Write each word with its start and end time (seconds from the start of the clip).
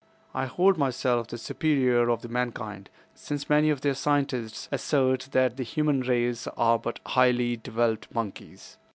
"I 0.33 0.47
hold 0.47 0.79
myself 0.79 1.27
the 1.27 1.37
superior 1.37 2.09
of 2.09 2.27
mankind 2.27 2.89
since 3.13 3.51
many 3.51 3.69
of 3.69 3.81
their 3.81 3.93
scientists 3.93 4.67
assert 4.71 5.27
that 5.31 5.57
the 5.57 5.63
human 5.63 5.99
race 6.01 6.47
are 6.57 6.79
but 6.79 6.99
highly 7.05 7.55
developed 7.55 8.07
monkeys. 8.11 8.77